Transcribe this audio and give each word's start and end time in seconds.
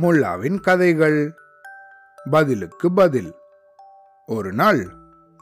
முல்லாவின் 0.00 0.60
கதைகள். 0.60 1.34
பதிலுக்கு 2.30 2.92
பதில். 2.92 3.34
ஒரு 4.26 4.52
நாள் 4.52 4.88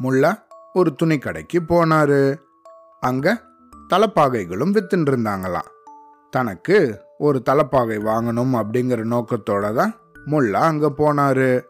முல்லா 0.03 0.35
ஒரு 0.73 0.95
துணி 0.95 1.19
கடைக்கு 1.19 1.61
போனாரு. 1.61 2.41
அங்க 3.01 3.43
தலப்பாகைகளும் 3.95 4.73
வித்துட்டு 4.73 5.11
இருந்தாங்களாம் 5.11 5.71
தனக்கு 6.31 7.03
ஒரு 7.19 7.43
தலப்பாகை 7.51 7.99
வாங்கணும் 8.03 8.55
அப்படிங்கிற 8.55 9.05
நோக்கத்தோட 9.05 9.75
தான் 9.75 9.95
முல்லா 10.27 10.53
அங்க 10.53 10.93
போனாரு. 10.97 11.65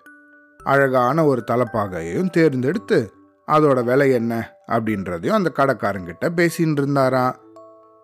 அழகான 0.64 1.24
ஒரு 1.24 1.44
தலப்பாகையையும் 1.50 2.30
தேர்ந்தெடுத்து 2.30 3.12
அதோட 3.46 3.84
விலை 3.84 4.12
என்ன? 4.12 4.54
அப்படின்றதையும் 4.66 5.32
அந்த 5.32 5.52
கடைக்காரங்கிட்ட 5.56 6.28
பேசின்னு 6.36 6.72
இருந்தாராம் 6.72 7.36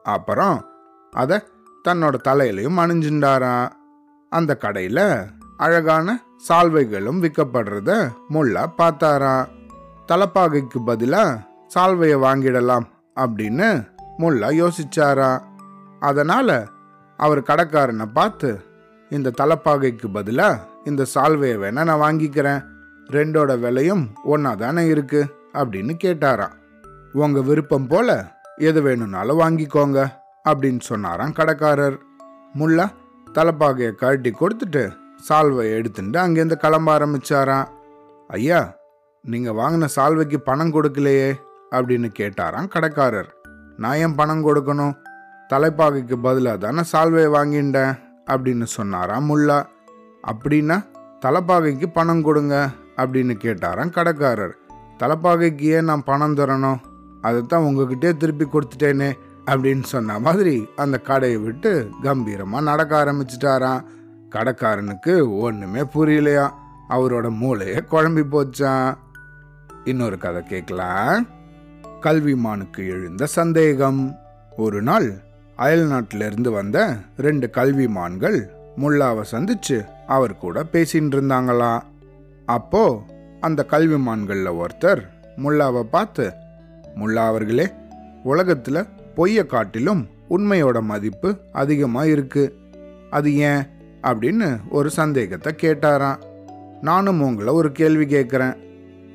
அப்புறம் 0.02 0.64
அதை 1.10 1.38
தன்னோட 1.88 2.14
தலையிலையும் 2.28 2.78
அணிஞ்சுட்டாராம் 2.78 3.68
அந்த 4.28 4.56
கடையில் 4.56 5.04
அழகான 5.56 6.18
சால்வைகளும் 6.48 7.20
விற்கப்படுறத 7.22 7.90
முல்லா 8.30 8.64
பார்த்தாராம் 8.78 9.50
தலப்பாகைக்கு 10.08 10.78
பதிலாக 10.84 11.42
சால்வையை 11.74 12.18
வாங்கிடலாம் 12.18 12.86
அப்படின்னு 13.16 13.86
முல்லா 14.18 14.48
யோசிச்சாராம் 14.62 15.44
அதனால 16.00 16.66
அவர் 17.16 17.40
கடைக்காரனை 17.42 18.06
பார்த்து 18.12 18.60
இந்த 19.08 19.32
தலப்பாகைக்கு 19.40 20.08
பதிலாக 20.12 20.62
இந்த 20.84 21.06
சால்வையை 21.14 21.56
வேணா 21.62 21.84
நான் 21.84 22.04
வாங்கிக்கிறேன். 22.06 22.60
ரெண்டோட 23.10 23.58
விலையும் 23.58 24.04
ஒன்றா 24.22 24.54
தானே 24.54 24.86
இருக்கு 24.86 25.20
அப்படின்னு 25.52 25.94
கேட்டாராம் 26.04 26.54
உங்க 27.12 27.40
விருப்பம் 27.40 27.86
போல 27.86 28.34
எது 28.56 28.82
வேணும்னாலும் 28.82 29.40
வாங்கிக்கோங்க 29.40 30.06
அப்படின்னு 30.44 30.80
சொன்னாராம் 30.80 31.32
கடைக்காரர். 31.32 31.98
முல்லா 32.54 32.86
தலைப்பாகையை 33.36 33.94
கழட்டி 33.94 34.30
கொடுத்துட்டு 34.30 34.82
சால்வை 35.28 35.64
எடுத்துட்டு 35.72 36.18
அங்கேருந்து 36.20 36.52
கிளம்ப 36.52 36.98
ஆரம்பிச்சாராம். 36.98 37.66
ஐயா 38.28 38.76
நீங்க 39.22 39.50
வாங்கின 39.52 39.88
சால்வைக்கு 39.96 40.36
பணம் 40.36 40.72
கொடுக்கலையே 40.72 41.34
அப்படின்னு 41.70 42.08
கேட்டாராம் 42.18 42.68
கடைக்காரர். 42.68 43.30
நான் 43.76 43.96
ஏன் 43.96 44.14
பணம் 44.14 44.46
கொடுக்கணும்? 44.46 44.94
தலைப்பாகைக்கு 45.48 46.16
பதிலாக 46.22 46.56
தானே 46.56 46.82
சால்வையை 46.92 47.28
வாங்கிட்டேன் 47.36 47.98
அப்படின்னு 48.30 48.62
சொன்னாராம் 48.62 49.28
முல்லா. 49.30 49.58
அப்படின்னா 50.26 50.76
தலைப்பாகைக்கு 51.20 51.86
பணம் 51.92 52.22
கொடுங்க 52.22 52.68
அப்படின்னு 52.96 53.34
கேட்டாராம் 53.44 53.90
கடைக்காரர். 53.90 54.54
தலைப்பாகைக்கு 54.98 55.66
ஏன் 55.76 55.84
நான் 55.84 56.04
பணம் 56.04 56.34
தரணும்? 56.34 56.80
அதைத்தான் 57.20 57.62
உங்ககிட்டே 57.62 58.16
திருப்பி 58.16 58.44
கொடுத்துட்டேனே 58.44 59.10
அப்படின்னு 59.46 59.82
சொன்ன 59.82 60.18
மாதிரி 60.18 60.68
அந்த 60.76 60.98
கடையை 60.98 61.38
விட்டு 61.38 61.88
கம்பீரமாக 62.02 62.64
நடக்க 62.64 63.04
ஆரம்பிச்சிட்டாராம். 63.04 63.84
கடைக்காரனுக்கு 64.30 65.38
ஒன்றுமே 65.38 65.80
புரியலையா? 65.80 66.50
அவரோட 66.90 67.30
மூளையை 67.30 67.76
குழம்பி 67.76 68.22
போச்சான் 68.30 68.96
இன்னொரு 69.84 70.18
கதை 70.18 70.42
கேட்கலாம். 70.42 71.26
கல்விமானுக்கு 72.00 72.76
எழுந்த 72.76 73.26
சந்தேகம். 73.26 74.18
ஒரு 74.56 74.82
நாள் 74.82 75.24
அயல் 75.56 75.86
நாட்டிலிருந்து 75.86 76.50
வந்த 76.50 76.96
ரெண்டு 77.16 77.50
கல்விமான்கள் 77.52 78.46
முல்லாவை 78.78 79.24
சந்திச்சு 79.30 79.86
அவர் 80.06 80.38
கூட 80.38 80.62
பேசின்னு 80.72 81.16
இருந்தாங்களாம் 81.16 81.80
அப்போ 82.46 83.02
அந்த 83.40 83.66
கல்விமான்களில் 83.70 84.64
ஒருத்தர் 84.64 85.02
முல்லாவை 85.36 85.82
பார்த்து 85.82 86.32
முல்லா 86.94 87.26
அவர்களே 87.26 87.68
உலகத்தில் 88.22 88.86
பொய்யை 89.16 89.46
காட்டிலும் 89.46 90.08
உண்மையோட 90.30 90.80
மதிப்பு 90.80 91.36
அதிகமாக 91.52 92.08
இருக்கு 92.08 92.56
அது 93.10 93.36
ஏன்? 93.36 93.62
அப்படின்னு 94.02 94.58
ஒரு 94.68 94.90
சந்தேகத்தை 94.90 95.54
கேட்டாராம். 95.60 96.18
நானும் 96.80 97.20
உங்களை 97.20 97.52
ஒரு 97.52 97.72
கேள்வி 97.72 98.04
கேட்குறேன். 98.04 98.56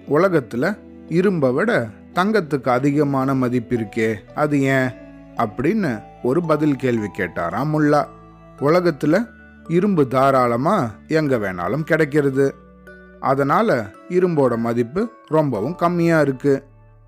உலகத்தில் 0.08 0.68
இரும்பை 1.08 1.52
விட 1.52 1.90
தங்கத்துக்கு 2.14 2.70
அதிகமான 2.70 3.36
மதிப்பு 3.36 3.76
இருக்கே 3.78 4.10
அது 4.36 4.62
ஏன்? 4.62 4.90
அப்படின்னு 5.38 6.04
ஒரு 6.24 6.42
பதில் 6.44 6.76
கேள்வி 6.76 7.08
கேட்டாராம் 7.18 7.72
முல்லா. 7.74 8.06
உலகத்தில் 8.60 9.26
இரும்பு 9.68 10.08
தாராளமாக 10.08 10.92
எங்கே 11.08 11.36
வேணாலும் 11.36 11.84
கிடைக்கிறது. 11.84 12.56
அதனால் 13.20 13.76
இரும்போட 14.10 14.58
மதிப்பு 14.58 15.10
ரொம்பவும் 15.28 15.78
கம்மியாக 15.82 16.26
இருக்குது 16.28 16.64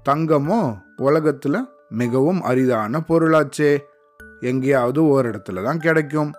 தங்கமோ 0.09 0.77
உலகத்தில் 0.97 1.67
மிகவும் 2.01 2.41
அரிதான 2.41 3.01
பொருளாச்சே. 3.07 3.71
எங்கேயாவது 4.39 5.01
ஓரிடத்துல 5.03 5.31
இடத்துல 5.31 5.63
தான் 5.63 5.79
கிடைக்கும். 5.79 6.31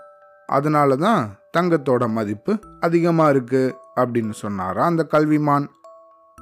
அதனால 0.49 0.97
தான் 0.97 1.23
தங்கத்தோட 1.57 2.05
மதிப்பு 2.09 2.53
அதிகமாக 2.81 3.31
இருக்கு 3.31 3.63
அப்படின்னு 3.97 4.35
சொன்னாரா 4.43 4.83
அந்த 4.85 5.03
கல்விமான். 5.13 5.67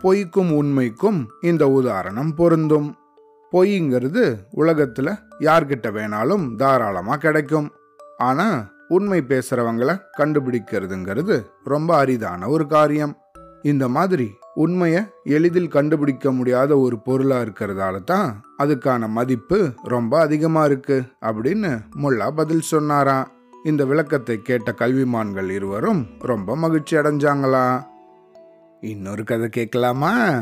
பொய்க்கும் 0.02 0.52
உண்மைக்கும் 0.52 1.20
இந்த 1.40 1.64
உதாரணம் 1.68 2.30
பொருந்தும். 2.34 2.88
பொய்ங்கிறது 3.52 4.24
உலகத்தில் 4.50 5.12
யார்கிட்ட 5.40 5.88
வேணாலும் 5.98 6.44
தாராளமாக 6.56 7.18
கிடைக்கும். 7.18 7.68
ஆனால் 8.18 8.56
உண்மை 8.88 9.20
பேசுகிறவங்களை 9.28 9.94
கண்டுபிடிக்கிறதுங்கிறது 10.18 11.36
ரொம்ப 11.64 11.90
அரிதான 12.04 12.48
ஒரு 12.48 12.66
காரியம். 12.66 13.14
இந்த 13.62 13.88
மாதிரி 13.88 14.34
உண்மையை 14.54 15.02
எளிதில் 15.24 15.68
கண்டுபிடிக்க 15.68 16.32
முடியாத 16.32 16.78
ஒரு 16.78 16.98
பொருளாக 16.98 17.44
இருக்கிறதால 17.44 18.04
தான் 18.04 18.44
அதுக்கான 18.58 19.08
மதிப்பு 19.08 19.72
ரொம்ப 19.82 20.20
அதிகமாக 20.20 20.66
இருக்கு 20.66 21.02
அப்படின்னு 21.20 21.70
முல்லா 22.02 22.30
பதில் 22.30 22.60
சொன்னாராம். 22.60 23.28
இந்த 23.64 23.84
விளக்கத்தை 23.84 24.42
கேட்ட 24.42 24.74
கல்விமான்கள் 24.78 25.48
இருவரும் 25.48 26.06
ரொம்ப 26.18 26.56
மகிழ்ச்சி 26.56 26.96
அடைஞ்சாங்களா? 26.96 27.84
இன்னொரு 28.80 29.24
கதை 29.24 29.48
கேட்கலாமா? 29.48 30.40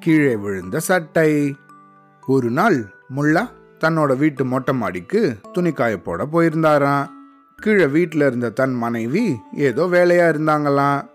கீழே 0.00 0.36
விழுந்த 0.36 0.80
சட்டை. 0.80 1.54
ஒரு 2.26 2.50
நாள் 2.50 2.78
முல்லா 3.16 3.48
தன்னோட 3.80 4.16
வீட்டு 4.16 4.44
மொட்டை 4.44 4.74
மாடிக்கு 4.74 5.36
துணி 5.52 5.72
காய 5.72 5.96
போட 5.98 6.24
போயிருந்தாராம். 6.24 7.06
கீழே 7.56 7.86
வீட்டில் 7.86 8.20
இருந்த 8.20 8.50
தன் 8.50 8.74
மனைவி 8.74 9.36
ஏதோ 9.52 9.84
வேலையா 9.84 10.26
இருந்தாங்களாம். 10.34 11.12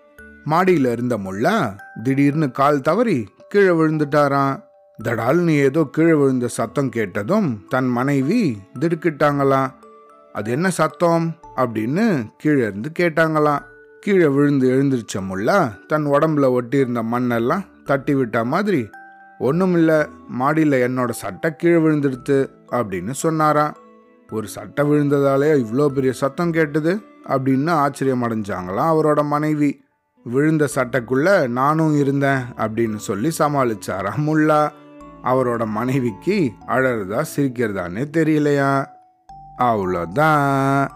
மாடியில 0.50 0.92
இருந்த 0.92 1.18
முல்லா 1.18 1.76
திடீர்னு 2.04 2.52
கால் 2.52 2.82
தவறி 2.82 3.28
கீழே 3.48 3.68
விழுந்துட்டாராம். 3.68 4.64
தடால்னு 5.04 5.50
ஏதோ 5.50 5.88
கீழே 5.92 6.14
விழுந்த 6.14 6.48
சத்தம் 6.48 6.90
கேட்டதும் 6.90 7.66
தன் 7.70 7.88
மனைவி 7.88 8.58
திடுக்கிட்டாங்களாம். 8.80 9.72
அது 10.34 10.52
என்ன 10.52 10.70
சத்தம்? 10.70 11.36
அப்படின்னு 11.56 12.26
கீழே 12.38 12.62
இருந்து 12.62 12.92
கேட்டாங்களாம். 13.00 13.60
கீழே 14.00 14.28
விழுந்து 14.28 14.70
எழுந்திருச்ச 14.70 15.20
முல்லா 15.20 15.86
தன் 15.88 16.06
உடம்புல 16.06 16.60
ஒட்டியிருந்த 16.62 17.04
மண்ணெல்லாம் 17.12 17.66
தட்டி 17.86 18.14
விட்ட 18.14 18.44
மாதிரி 18.44 18.90
ஒன்றுமில்ல 19.40 20.08
மாடியில் 20.28 20.72
என்னோட 20.72 21.10
சட்டை 21.10 21.56
கீழே 21.56 21.76
விழுந்துடுத்து 21.76 22.50
அப்படின்னு 22.72 23.12
சொன்னாராம். 23.12 23.76
ஒரு 24.32 24.48
சட்டை 24.48 24.86
விழுந்ததாலே 24.86 25.66
இவ்வளோ 25.66 25.88
பெரிய 25.88 26.14
சத்தம் 26.14 26.52
கேட்டது? 26.52 27.00
அப்படின்னு 27.28 27.70
ஆச்சரியம் 27.70 28.24
அடைஞ்சாங்களாம் 28.24 28.92
அவரோட 28.92 29.24
மனைவி. 29.24 29.88
விழுந்த 30.24 30.68
சட்டைக்குள்ள 30.76 31.48
நானும் 31.48 31.98
இருந்தேன் 31.98 32.42
அப்படின்னு 32.58 32.96
சொல்லி 32.96 33.32
சமாளிச்சாராம் 33.38 34.24
முல்லா 34.26 34.70
அவரோட 35.24 35.66
மனைவிக்கு 35.66 36.52
அழறதா 36.68 37.22
சிரிக்கிறதானே 37.36 38.04
தெரியலையா? 38.18 38.86
அவ்வளோதான் 39.58 40.90